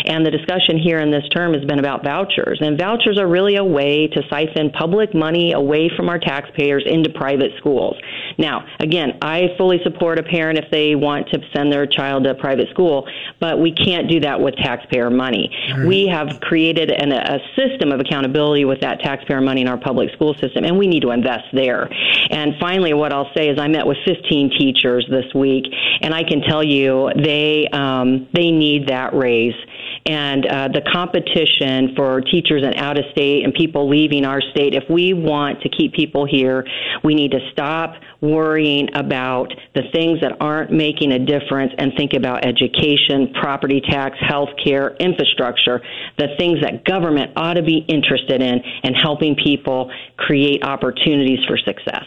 And 0.05 0.25
the 0.25 0.31
discussion 0.31 0.77
here 0.77 0.99
in 0.99 1.09
this 1.09 1.27
term 1.33 1.53
has 1.53 1.65
been 1.65 1.79
about 1.79 2.03
vouchers, 2.03 2.59
and 2.61 2.77
vouchers 2.77 3.17
are 3.17 3.27
really 3.27 3.55
a 3.55 3.63
way 3.63 4.07
to 4.07 4.21
siphon 4.29 4.69
public 4.69 5.15
money 5.15 5.53
away 5.53 5.70
away 5.71 5.89
from 5.95 6.09
our 6.09 6.19
taxpayers 6.19 6.83
into 6.85 7.09
private 7.09 7.51
schools. 7.57 7.95
Now, 8.37 8.65
again, 8.79 9.17
I 9.21 9.55
fully 9.57 9.79
support 9.83 10.19
a 10.19 10.23
parent 10.23 10.59
if 10.59 10.69
they 10.69 10.95
want 10.95 11.29
to 11.29 11.39
send 11.55 11.71
their 11.71 11.85
child 11.85 12.25
to 12.25 12.31
a 12.31 12.35
private 12.35 12.69
school, 12.71 13.07
but 13.39 13.59
we 13.59 13.71
can't 13.71 14.09
do 14.09 14.19
that 14.19 14.41
with 14.41 14.55
taxpayer 14.57 15.09
money. 15.09 15.49
Right. 15.71 15.87
We 15.87 16.07
have 16.07 16.41
created 16.41 16.91
an, 16.91 17.13
a 17.13 17.39
system 17.55 17.93
of 17.93 18.01
accountability 18.01 18.65
with 18.65 18.81
that 18.81 18.99
taxpayer 18.99 19.39
money 19.39 19.61
in 19.61 19.69
our 19.69 19.77
public 19.77 20.11
school 20.13 20.33
system, 20.33 20.65
and 20.65 20.77
we 20.77 20.87
need 20.87 21.03
to 21.03 21.11
invest 21.11 21.45
there. 21.53 21.87
And 22.29 22.55
finally, 22.59 22.93
what 22.93 23.13
I'll 23.13 23.31
say 23.33 23.47
is 23.47 23.57
I 23.57 23.69
met 23.69 23.87
with 23.87 23.97
15 24.05 24.51
teachers 24.57 25.07
this 25.09 25.33
week, 25.33 25.65
and 26.01 26.13
I 26.13 26.23
can 26.23 26.41
tell 26.41 26.63
you 26.63 27.09
they 27.15 27.67
um, 27.71 28.27
they 28.33 28.51
need 28.51 28.89
that 28.89 29.13
raise 29.13 29.55
and 30.05 30.45
uh, 30.45 30.67
the 30.67 30.81
competition 30.91 31.95
for 31.95 32.21
teachers 32.21 32.63
and 32.65 32.75
out 32.75 32.97
of 32.97 33.05
state 33.11 33.43
and 33.43 33.53
people 33.53 33.89
leaving 33.89 34.25
our 34.25 34.41
state. 34.41 34.73
If 34.73 34.89
we 34.89 35.13
want 35.13 35.61
to 35.61 35.69
keep 35.69 35.93
people 35.93 36.25
here, 36.25 36.65
we 37.03 37.13
need 37.13 37.31
to 37.31 37.39
stop 37.51 37.95
worrying 38.21 38.89
about 38.95 39.53
the 39.75 39.83
things 39.93 40.21
that 40.21 40.37
aren't 40.39 40.71
making 40.71 41.11
a 41.11 41.19
difference 41.19 41.73
and 41.77 41.91
think 41.97 42.13
about 42.13 42.45
education, 42.45 43.33
property 43.39 43.81
tax, 43.81 44.17
health 44.19 44.49
care, 44.63 44.95
infrastructure, 44.97 45.81
the 46.17 46.27
things 46.37 46.61
that 46.61 46.85
government 46.85 47.31
ought 47.35 47.55
to 47.55 47.63
be 47.63 47.85
interested 47.87 48.41
in 48.41 48.61
and 48.83 48.95
helping 48.95 49.35
people 49.35 49.91
create 50.17 50.63
opportunities 50.63 51.39
for 51.47 51.57
success. 51.57 52.05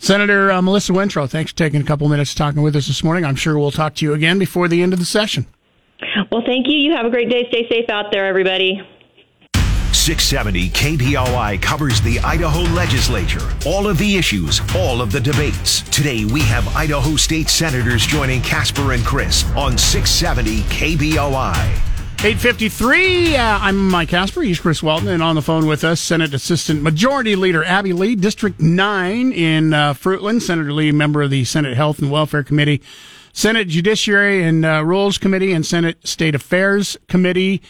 Senator 0.00 0.52
uh, 0.52 0.62
Melissa 0.62 0.92
Wintrow, 0.92 1.28
thanks 1.28 1.50
for 1.50 1.58
taking 1.58 1.80
a 1.80 1.84
couple 1.84 2.08
minutes 2.08 2.32
talking 2.32 2.62
with 2.62 2.76
us 2.76 2.86
this 2.86 3.02
morning. 3.02 3.24
I'm 3.24 3.34
sure 3.34 3.58
we'll 3.58 3.72
talk 3.72 3.96
to 3.96 4.04
you 4.04 4.12
again 4.12 4.38
before 4.38 4.68
the 4.68 4.80
end 4.80 4.92
of 4.92 5.00
the 5.00 5.04
session. 5.04 5.46
Well, 6.30 6.42
thank 6.44 6.66
you. 6.66 6.74
You 6.74 6.92
have 6.92 7.06
a 7.06 7.10
great 7.10 7.30
day. 7.30 7.46
Stay 7.48 7.68
safe 7.68 7.88
out 7.88 8.10
there, 8.10 8.26
everybody. 8.26 8.82
670 9.92 10.70
KBOI 10.70 11.60
covers 11.60 12.00
the 12.00 12.18
Idaho 12.20 12.60
legislature, 12.74 13.46
all 13.66 13.86
of 13.86 13.98
the 13.98 14.16
issues, 14.16 14.60
all 14.74 15.02
of 15.02 15.12
the 15.12 15.20
debates. 15.20 15.82
Today 15.90 16.24
we 16.24 16.40
have 16.40 16.66
Idaho 16.74 17.16
state 17.16 17.48
senators 17.48 18.06
joining 18.06 18.40
Casper 18.40 18.92
and 18.92 19.04
Chris 19.04 19.44
on 19.54 19.76
670 19.76 20.62
KBOI. 20.74 21.54
853. 22.20 23.36
Uh, 23.36 23.58
I'm 23.60 23.88
Mike 23.90 24.08
Casper. 24.08 24.42
He's 24.42 24.58
Chris 24.58 24.82
Walton. 24.82 25.08
And 25.08 25.22
on 25.22 25.36
the 25.36 25.42
phone 25.42 25.66
with 25.66 25.84
us, 25.84 26.00
Senate 26.00 26.34
Assistant 26.34 26.82
Majority 26.82 27.36
Leader 27.36 27.62
Abby 27.62 27.92
Lee, 27.92 28.16
District 28.16 28.58
9 28.58 29.32
in 29.32 29.72
uh, 29.72 29.94
Fruitland. 29.94 30.42
Senator 30.42 30.72
Lee, 30.72 30.90
member 30.90 31.22
of 31.22 31.30
the 31.30 31.44
Senate 31.44 31.76
Health 31.76 32.00
and 32.00 32.10
Welfare 32.10 32.42
Committee, 32.42 32.82
Senate 33.38 33.68
Judiciary 33.68 34.42
and 34.42 34.64
uh, 34.64 34.84
Rules 34.84 35.16
Committee, 35.16 35.52
and 35.52 35.64
Senate 35.64 36.04
State 36.04 36.34
Affairs 36.34 36.96
Committee 37.06 37.62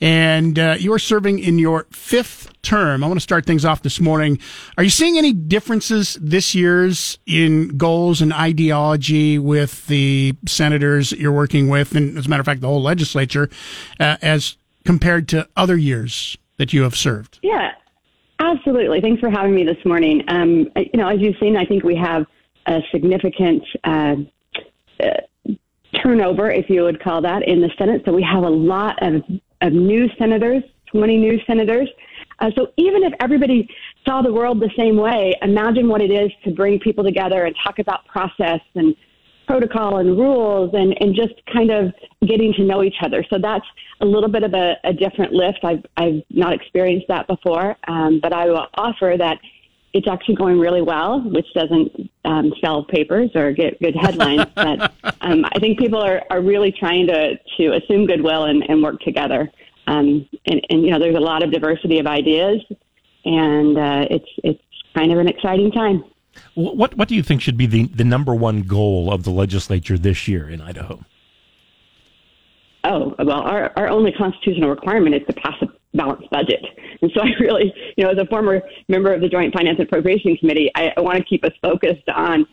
and 0.00 0.56
uh, 0.60 0.76
you're 0.78 1.00
serving 1.00 1.40
in 1.40 1.58
your 1.58 1.88
fifth 1.90 2.52
term. 2.62 3.02
I 3.02 3.08
want 3.08 3.18
to 3.18 3.22
start 3.24 3.44
things 3.44 3.64
off 3.64 3.82
this 3.82 3.98
morning. 3.98 4.38
Are 4.76 4.84
you 4.84 4.90
seeing 4.90 5.18
any 5.18 5.32
differences 5.32 6.16
this 6.20 6.54
year's 6.54 7.18
in 7.26 7.76
goals 7.76 8.20
and 8.20 8.32
ideology 8.32 9.40
with 9.40 9.88
the 9.88 10.36
senators 10.46 11.10
you're 11.10 11.32
working 11.32 11.66
with, 11.66 11.96
and 11.96 12.16
as 12.16 12.26
a 12.26 12.28
matter 12.28 12.42
of 12.42 12.46
fact, 12.46 12.60
the 12.60 12.68
whole 12.68 12.80
legislature, 12.80 13.50
uh, 13.98 14.18
as 14.22 14.56
compared 14.84 15.26
to 15.30 15.48
other 15.56 15.76
years 15.76 16.38
that 16.58 16.72
you 16.72 16.84
have 16.84 16.94
served? 16.94 17.40
Yeah, 17.42 17.72
absolutely. 18.38 19.00
Thanks 19.00 19.18
for 19.18 19.30
having 19.30 19.56
me 19.56 19.64
this 19.64 19.84
morning. 19.84 20.22
Um, 20.28 20.70
you 20.76 20.90
know, 20.94 21.08
as 21.08 21.18
you've 21.18 21.38
seen, 21.40 21.56
I 21.56 21.64
think 21.64 21.82
we 21.82 21.96
have 21.96 22.24
a 22.66 22.82
significant. 22.92 23.64
Uh, 23.82 24.14
uh 25.02 25.52
turnover, 26.02 26.50
if 26.50 26.68
you 26.68 26.82
would 26.82 27.02
call 27.02 27.22
that, 27.22 27.46
in 27.48 27.60
the 27.60 27.70
Senate. 27.78 28.02
So 28.04 28.12
we 28.12 28.22
have 28.22 28.44
a 28.44 28.48
lot 28.48 29.02
of 29.02 29.22
of 29.60 29.72
new 29.72 30.08
senators, 30.18 30.62
20 30.92 31.16
new 31.16 31.40
senators. 31.46 31.88
Uh, 32.38 32.50
so 32.56 32.68
even 32.76 33.02
if 33.02 33.12
everybody 33.20 33.68
saw 34.06 34.22
the 34.22 34.32
world 34.32 34.60
the 34.60 34.70
same 34.76 34.96
way, 34.96 35.34
imagine 35.42 35.88
what 35.88 36.00
it 36.00 36.10
is 36.12 36.30
to 36.44 36.52
bring 36.52 36.78
people 36.78 37.02
together 37.02 37.44
and 37.44 37.56
talk 37.64 37.78
about 37.80 38.06
process 38.06 38.60
and 38.76 38.94
protocol 39.48 39.98
and 39.98 40.16
rules 40.16 40.70
and, 40.74 40.96
and 41.00 41.14
just 41.14 41.34
kind 41.52 41.70
of 41.70 41.92
getting 42.26 42.52
to 42.52 42.62
know 42.62 42.82
each 42.84 42.96
other. 43.02 43.24
So 43.30 43.38
that's 43.42 43.64
a 44.00 44.06
little 44.06 44.28
bit 44.28 44.44
of 44.44 44.52
a, 44.54 44.74
a 44.84 44.92
different 44.92 45.32
lift. 45.32 45.60
I've, 45.64 45.84
I've 45.96 46.22
not 46.30 46.52
experienced 46.52 47.08
that 47.08 47.26
before, 47.26 47.74
um, 47.88 48.20
but 48.22 48.32
I 48.32 48.46
will 48.46 48.66
offer 48.74 49.16
that 49.18 49.38
it's 49.92 50.06
actually 50.06 50.34
going 50.34 50.58
really 50.58 50.82
well, 50.82 51.20
which 51.20 51.46
doesn't 51.54 52.10
um, 52.24 52.52
sell 52.60 52.84
papers 52.84 53.30
or 53.34 53.52
get 53.52 53.80
good 53.80 53.96
headlines. 53.96 54.44
but 54.54 54.92
um, 55.20 55.44
I 55.46 55.58
think 55.58 55.78
people 55.78 56.00
are, 56.00 56.22
are 56.30 56.40
really 56.40 56.72
trying 56.72 57.06
to, 57.06 57.38
to 57.56 57.72
assume 57.74 58.06
goodwill 58.06 58.44
and, 58.44 58.68
and 58.68 58.82
work 58.82 59.00
together. 59.00 59.50
Um, 59.86 60.28
and, 60.46 60.60
and, 60.68 60.82
you 60.84 60.90
know, 60.90 60.98
there's 60.98 61.16
a 61.16 61.20
lot 61.20 61.42
of 61.42 61.50
diversity 61.50 61.98
of 61.98 62.06
ideas, 62.06 62.62
and 63.24 63.78
uh, 63.78 64.06
it's, 64.10 64.28
it's 64.44 64.62
kind 64.94 65.12
of 65.12 65.18
an 65.18 65.28
exciting 65.28 65.72
time. 65.72 66.04
What, 66.54 66.94
what 66.96 67.08
do 67.08 67.14
you 67.14 67.22
think 67.22 67.40
should 67.40 67.56
be 67.56 67.66
the, 67.66 67.86
the 67.86 68.04
number 68.04 68.34
one 68.34 68.62
goal 68.62 69.12
of 69.12 69.24
the 69.24 69.30
legislature 69.30 69.96
this 69.96 70.28
year 70.28 70.48
in 70.48 70.60
Idaho? 70.60 71.04
Oh, 72.84 73.14
well, 73.18 73.40
our, 73.40 73.72
our 73.76 73.88
only 73.88 74.12
constitutional 74.12 74.70
requirement 74.70 75.14
is 75.14 75.22
to 75.26 75.32
pass 75.32 75.54
a 75.62 75.66
balanced 75.98 76.30
budget. 76.30 76.64
And 77.02 77.10
so 77.14 77.20
I 77.22 77.30
really, 77.40 77.74
you 77.96 78.04
know, 78.04 78.10
as 78.10 78.18
a 78.18 78.26
former 78.26 78.62
member 78.88 79.12
of 79.12 79.20
the 79.20 79.28
Joint 79.28 79.52
Finance 79.52 79.76
and 79.78 79.86
Appropriation 79.88 80.36
Committee, 80.36 80.70
I, 80.74 80.92
I 80.96 81.00
want 81.00 81.18
to 81.18 81.24
keep 81.24 81.44
us 81.44 81.52
focused 81.60 82.08
on 82.08 82.46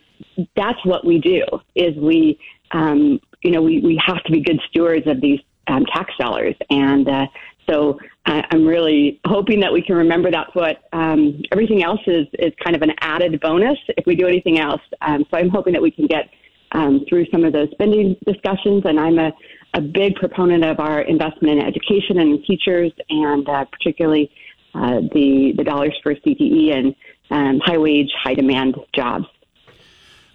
that's 0.56 0.82
what 0.84 1.02
we 1.10 1.18
do 1.18 1.42
is 1.74 1.96
we, 1.96 2.38
um, 2.72 3.20
you 3.42 3.50
know, 3.52 3.62
we, 3.62 3.80
we 3.80 4.00
have 4.04 4.22
to 4.24 4.32
be 4.32 4.40
good 4.40 4.60
stewards 4.68 5.06
of 5.06 5.20
these 5.20 5.40
um, 5.68 5.84
tax 5.86 6.12
dollars. 6.18 6.54
And 6.70 7.08
uh, 7.08 7.26
so 7.68 7.98
I, 8.26 8.44
I'm 8.50 8.66
really 8.66 9.20
hoping 9.26 9.60
that 9.60 9.72
we 9.72 9.82
can 9.82 9.96
remember 9.96 10.30
that's 10.30 10.54
what 10.54 10.84
um, 10.92 11.42
everything 11.52 11.82
else 11.82 12.00
is, 12.06 12.26
is 12.38 12.52
kind 12.64 12.76
of 12.76 12.82
an 12.82 12.92
added 13.00 13.40
bonus 13.40 13.78
if 13.96 14.06
we 14.06 14.14
do 14.16 14.26
anything 14.26 14.58
else. 14.58 14.80
Um, 15.00 15.24
so 15.30 15.36
I'm 15.36 15.48
hoping 15.48 15.72
that 15.72 15.82
we 15.82 15.90
can 15.90 16.06
get 16.06 16.30
um, 16.72 17.04
through 17.08 17.26
some 17.32 17.44
of 17.44 17.52
those 17.52 17.68
spending 17.72 18.16
discussions. 18.26 18.82
And 18.84 18.98
I'm 18.98 19.18
a, 19.18 19.32
a 19.76 19.80
big 19.80 20.14
proponent 20.14 20.64
of 20.64 20.80
our 20.80 21.02
investment 21.02 21.58
in 21.58 21.66
education 21.66 22.18
and 22.18 22.42
teachers, 22.44 22.90
and 23.10 23.46
uh, 23.48 23.64
particularly 23.66 24.32
uh, 24.74 25.00
the 25.12 25.52
the 25.56 25.62
dollars 25.62 25.94
for 26.02 26.14
CTE 26.14 26.74
and 26.74 26.94
um, 27.30 27.60
high 27.60 27.78
wage, 27.78 28.10
high 28.18 28.34
demand 28.34 28.76
jobs. 28.94 29.26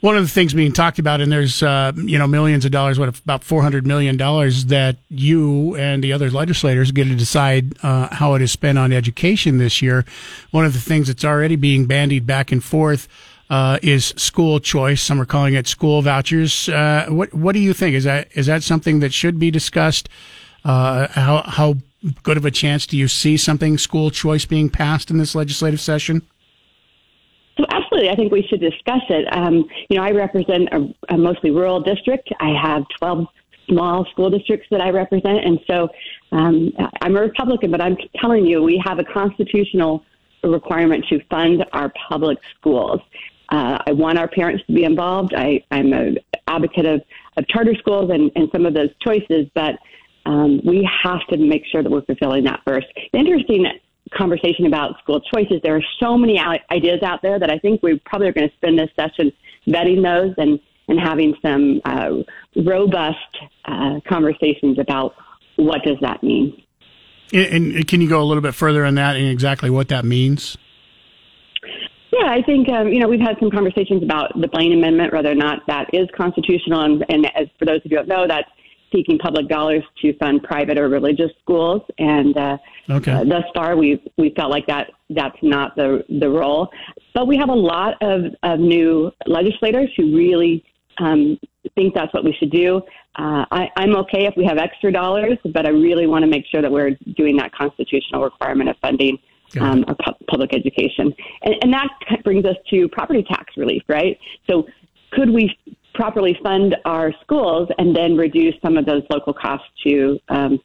One 0.01 0.17
of 0.17 0.23
the 0.23 0.29
things 0.29 0.53
being 0.53 0.71
talked 0.71 0.97
about, 0.97 1.21
and 1.21 1.31
there's 1.31 1.61
uh, 1.63 1.91
you 1.95 2.19
know 2.19 2.27
millions 2.27 2.65
of 2.65 2.71
dollars, 2.71 2.99
what 2.99 3.09
about 3.19 3.43
four 3.43 3.63
hundred 3.63 3.87
million 3.87 4.15
dollars 4.15 4.65
that 4.65 4.97
you 5.09 5.75
and 5.75 6.03
the 6.03 6.13
other 6.13 6.29
legislators 6.29 6.91
get 6.91 7.05
to 7.05 7.15
decide 7.15 7.73
uh, 7.83 8.13
how 8.13 8.35
it 8.35 8.43
is 8.43 8.51
spent 8.51 8.77
on 8.77 8.93
education 8.93 9.57
this 9.57 9.81
year. 9.81 10.05
One 10.51 10.65
of 10.65 10.73
the 10.73 10.79
things 10.79 11.07
that's 11.07 11.25
already 11.25 11.55
being 11.55 11.87
bandied 11.87 12.27
back 12.27 12.51
and 12.51 12.63
forth 12.63 13.07
uh, 13.51 13.77
is 13.83 14.13
school 14.15 14.61
choice. 14.61 15.01
Some 15.01 15.19
are 15.19 15.25
calling 15.25 15.53
it 15.55 15.67
school 15.67 16.01
vouchers. 16.01 16.69
Uh, 16.69 17.05
what 17.09 17.33
what 17.33 17.51
do 17.51 17.59
you 17.59 17.73
think? 17.73 17.95
Is 17.95 18.05
that 18.05 18.29
is 18.33 18.45
that 18.45 18.63
something 18.63 19.01
that 19.01 19.13
should 19.13 19.37
be 19.37 19.51
discussed? 19.51 20.07
Uh, 20.63 21.07
how 21.09 21.43
how 21.45 21.75
good 22.23 22.37
of 22.37 22.45
a 22.45 22.51
chance 22.51 22.87
do 22.87 22.97
you 22.97 23.09
see 23.09 23.35
something 23.35 23.77
school 23.77 24.09
choice 24.09 24.45
being 24.45 24.69
passed 24.69 25.11
in 25.11 25.17
this 25.17 25.35
legislative 25.35 25.81
session? 25.81 26.21
So 27.57 27.65
absolutely, 27.69 28.09
I 28.09 28.15
think 28.15 28.31
we 28.31 28.47
should 28.47 28.61
discuss 28.61 29.01
it. 29.09 29.27
Um, 29.35 29.67
you 29.89 29.97
know, 29.97 30.03
I 30.03 30.11
represent 30.11 30.69
a, 30.71 31.13
a 31.13 31.17
mostly 31.17 31.51
rural 31.51 31.81
district. 31.81 32.29
I 32.39 32.53
have 32.59 32.83
twelve 32.97 33.27
small 33.67 34.05
school 34.11 34.29
districts 34.29 34.67
that 34.71 34.79
I 34.79 34.91
represent, 34.91 35.43
and 35.43 35.59
so 35.69 35.89
um, 36.31 36.71
I'm 37.01 37.17
a 37.17 37.21
Republican. 37.21 37.69
But 37.69 37.81
I'm 37.81 37.97
telling 38.21 38.45
you, 38.45 38.63
we 38.63 38.81
have 38.85 38.97
a 38.97 39.03
constitutional 39.03 40.05
requirement 40.43 41.05
to 41.09 41.19
fund 41.25 41.65
our 41.73 41.91
public 42.09 42.39
schools. 42.57 43.01
Uh, 43.51 43.77
I 43.85 43.91
want 43.91 44.17
our 44.17 44.29
parents 44.29 44.63
to 44.67 44.73
be 44.73 44.85
involved. 44.85 45.33
I, 45.35 45.63
I'm 45.71 45.91
an 45.91 46.17
advocate 46.47 46.85
of, 46.85 47.01
of 47.37 47.47
charter 47.49 47.75
schools 47.75 48.09
and, 48.09 48.31
and 48.35 48.49
some 48.51 48.65
of 48.65 48.73
those 48.73 48.89
choices, 49.01 49.47
but 49.53 49.75
um, 50.25 50.61
we 50.65 50.87
have 51.03 51.19
to 51.29 51.37
make 51.37 51.63
sure 51.71 51.83
that 51.83 51.91
we're 51.91 52.05
fulfilling 52.05 52.45
that 52.45 52.61
first. 52.65 52.87
The 53.11 53.19
interesting 53.19 53.65
conversation 54.13 54.65
about 54.65 54.97
school 54.99 55.21
choices. 55.33 55.59
There 55.63 55.75
are 55.75 55.83
so 55.99 56.17
many 56.17 56.39
ideas 56.71 57.01
out 57.03 57.21
there 57.21 57.39
that 57.39 57.49
I 57.49 57.57
think 57.59 57.81
we 57.83 57.99
probably 58.05 58.27
are 58.27 58.33
going 58.33 58.49
to 58.49 58.55
spend 58.55 58.79
this 58.79 58.89
session 58.95 59.31
vetting 59.67 60.03
those 60.03 60.33
and, 60.37 60.59
and 60.87 60.99
having 60.99 61.35
some 61.41 61.81
uh, 61.85 62.23
robust 62.65 63.17
uh, 63.65 63.99
conversations 64.07 64.79
about 64.79 65.15
what 65.55 65.83
does 65.83 65.97
that 66.01 66.23
mean. 66.23 66.61
And, 67.33 67.73
and 67.73 67.87
can 67.87 68.01
you 68.01 68.09
go 68.09 68.21
a 68.21 68.25
little 68.25 68.41
bit 68.41 68.53
further 68.55 68.85
on 68.85 68.95
that 68.95 69.15
and 69.15 69.27
exactly 69.27 69.69
what 69.69 69.87
that 69.89 70.03
means? 70.03 70.57
Yeah, 72.11 72.29
I 72.29 72.41
think 72.41 72.67
um, 72.69 72.89
you 72.89 72.99
know 72.99 73.07
we've 73.07 73.21
had 73.21 73.37
some 73.39 73.49
conversations 73.49 74.03
about 74.03 74.39
the 74.39 74.47
Blaine 74.47 74.73
Amendment, 74.73 75.13
whether 75.13 75.31
or 75.31 75.35
not 75.35 75.59
that 75.67 75.93
is 75.93 76.07
constitutional, 76.15 76.81
and, 76.81 77.05
and 77.09 77.25
as 77.35 77.47
for 77.57 77.65
those 77.65 77.77
of 77.77 77.91
you 77.91 77.97
who 77.97 78.05
don't 78.05 78.07
know, 78.07 78.27
that's 78.27 78.49
seeking 78.91 79.17
public 79.17 79.47
dollars 79.47 79.83
to 80.01 80.13
fund 80.17 80.43
private 80.43 80.77
or 80.77 80.89
religious 80.89 81.31
schools. 81.41 81.81
And 81.97 82.35
uh, 82.37 82.57
okay. 82.89 83.11
uh, 83.13 83.23
thus 83.23 83.45
far, 83.55 83.77
we've 83.77 84.01
we 84.17 84.33
felt 84.35 84.51
like 84.51 84.67
that 84.67 84.91
that's 85.09 85.37
not 85.41 85.75
the 85.75 86.03
the 86.19 86.29
role. 86.29 86.69
But 87.13 87.27
we 87.27 87.37
have 87.37 87.49
a 87.49 87.53
lot 87.53 87.95
of, 88.01 88.33
of 88.43 88.59
new 88.59 89.11
legislators 89.25 89.89
who 89.95 90.15
really 90.15 90.63
um, 90.99 91.39
think 91.75 91.93
that's 91.93 92.13
what 92.13 92.23
we 92.23 92.33
should 92.33 92.51
do. 92.51 92.81
Uh, 93.15 93.45
I, 93.51 93.69
I'm 93.75 93.95
okay 93.97 94.25
if 94.25 94.33
we 94.37 94.45
have 94.45 94.57
extra 94.57 94.91
dollars, 94.91 95.37
but 95.53 95.65
I 95.65 95.69
really 95.69 96.07
want 96.07 96.23
to 96.23 96.29
make 96.29 96.45
sure 96.45 96.61
that 96.61 96.71
we're 96.71 96.91
doing 97.17 97.35
that 97.37 97.53
constitutional 97.53 98.23
requirement 98.23 98.69
of 98.69 98.77
funding 98.81 99.17
um, 99.59 99.83
or 99.87 99.95
pu- 99.95 100.25
public 100.29 100.55
education. 100.55 101.13
And, 101.41 101.55
and 101.61 101.73
that 101.73 101.89
brings 102.23 102.45
us 102.45 102.55
to 102.69 102.87
property 102.89 103.23
tax 103.23 103.57
relief, 103.57 103.83
right? 103.87 104.17
So 104.49 104.67
could 105.11 105.29
we 105.29 105.57
properly 105.93 106.37
fund 106.41 106.75
our 106.85 107.13
schools 107.21 107.69
and 107.77 107.95
then 107.95 108.15
reduce 108.15 108.55
some 108.61 108.77
of 108.77 108.85
those 108.85 109.03
local 109.09 109.33
costs 109.33 109.67
to, 109.85 110.19
um, 110.29 110.59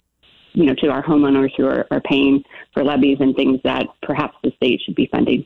you 0.52 0.64
know, 0.64 0.75
to 0.75 0.88
our 0.88 1.02
homeowners 1.02 1.50
who 1.57 1.66
are, 1.66 1.87
are 1.90 2.00
paying 2.02 2.43
for 2.73 2.85
levies 2.85 3.19
and 3.21 3.35
things 3.35 3.61
that 3.64 3.87
perhaps 4.02 4.37
the 4.43 4.52
state 4.57 4.81
should 4.85 4.95
be 4.95 5.09
funding? 5.11 5.45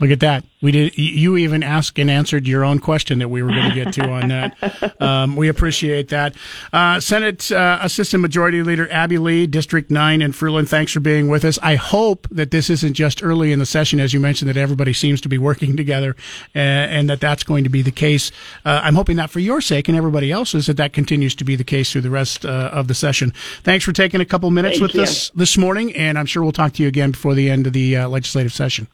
Look 0.00 0.10
at 0.10 0.20
that. 0.20 0.44
We 0.60 0.72
did. 0.72 0.96
You 0.96 1.36
even 1.36 1.62
asked 1.62 1.98
and 1.98 2.10
answered 2.10 2.46
your 2.46 2.64
own 2.64 2.78
question 2.78 3.18
that 3.18 3.28
we 3.28 3.42
were 3.42 3.50
going 3.50 3.68
to 3.68 3.74
get 3.74 3.94
to 3.94 4.08
on 4.08 4.28
that. 4.28 4.56
Um, 5.00 5.36
we 5.36 5.48
appreciate 5.48 6.08
that. 6.08 6.34
Uh, 6.72 6.98
Senate 6.98 7.52
uh, 7.52 7.78
Assistant 7.82 8.20
Majority 8.20 8.62
Leader 8.62 8.90
Abby 8.90 9.18
Lee, 9.18 9.46
District 9.46 9.90
Nine 9.90 10.20
in 10.20 10.32
Fruitland. 10.32 10.68
Thanks 10.68 10.92
for 10.92 11.00
being 11.00 11.28
with 11.28 11.44
us. 11.44 11.58
I 11.62 11.76
hope 11.76 12.26
that 12.30 12.50
this 12.50 12.68
isn't 12.68 12.94
just 12.94 13.22
early 13.22 13.52
in 13.52 13.58
the 13.58 13.66
session, 13.66 14.00
as 14.00 14.12
you 14.12 14.18
mentioned, 14.18 14.48
that 14.48 14.56
everybody 14.56 14.92
seems 14.92 15.20
to 15.20 15.28
be 15.28 15.38
working 15.38 15.76
together, 15.76 16.16
uh, 16.54 16.58
and 16.58 17.08
that 17.08 17.20
that's 17.20 17.44
going 17.44 17.64
to 17.64 17.70
be 17.70 17.80
the 17.82 17.92
case. 17.92 18.32
Uh, 18.64 18.80
I'm 18.82 18.96
hoping 18.96 19.16
that 19.16 19.30
for 19.30 19.40
your 19.40 19.60
sake 19.60 19.88
and 19.88 19.96
everybody 19.96 20.32
else's, 20.32 20.66
that 20.66 20.76
that 20.78 20.92
continues 20.92 21.34
to 21.36 21.44
be 21.44 21.54
the 21.54 21.64
case 21.64 21.92
through 21.92 22.02
the 22.02 22.10
rest 22.10 22.44
uh, 22.44 22.70
of 22.72 22.88
the 22.88 22.94
session. 22.94 23.32
Thanks 23.62 23.84
for 23.84 23.92
taking 23.92 24.20
a 24.20 24.26
couple 24.26 24.50
minutes 24.50 24.78
Thank 24.78 24.92
with 24.92 24.96
you. 24.96 25.02
us 25.02 25.30
this 25.30 25.56
morning, 25.56 25.94
and 25.94 26.18
I'm 26.18 26.26
sure 26.26 26.42
we'll 26.42 26.52
talk 26.52 26.72
to 26.74 26.82
you 26.82 26.88
again 26.88 27.12
before 27.12 27.34
the 27.34 27.50
end 27.50 27.66
of 27.66 27.72
the 27.72 27.96
uh, 27.96 28.08
legislative 28.08 28.52
session. 28.52 28.88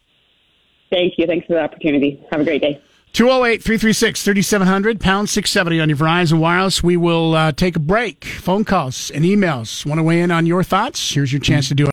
Thank 0.94 1.18
you. 1.18 1.26
Thanks 1.26 1.44
for 1.46 1.54
the 1.54 1.60
opportunity. 1.60 2.24
Have 2.30 2.40
a 2.40 2.44
great 2.44 2.62
day. 2.62 2.80
208 3.14 3.62
336 3.62 4.22
3700, 4.22 5.00
pound 5.00 5.28
670 5.28 5.80
on 5.80 5.88
your 5.88 5.98
Verizon 5.98 6.38
Wireless. 6.38 6.82
We 6.82 6.96
will 6.96 7.34
uh, 7.34 7.52
take 7.52 7.76
a 7.76 7.80
break. 7.80 8.24
Phone 8.24 8.64
calls 8.64 9.10
and 9.10 9.24
emails. 9.24 9.84
Want 9.86 9.98
to 9.98 10.02
weigh 10.02 10.20
in 10.20 10.30
on 10.30 10.46
your 10.46 10.62
thoughts? 10.62 11.14
Here's 11.14 11.32
your 11.32 11.40
chance 11.40 11.68
to 11.68 11.74
do 11.74 11.80
it. 11.80 11.82